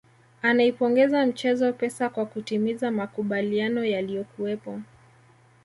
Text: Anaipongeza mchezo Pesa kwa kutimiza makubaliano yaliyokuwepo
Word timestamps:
Anaipongeza 0.41 1.25
mchezo 1.25 1.73
Pesa 1.73 2.09
kwa 2.09 2.25
kutimiza 2.25 2.91
makubaliano 2.91 3.85
yaliyokuwepo 3.85 4.79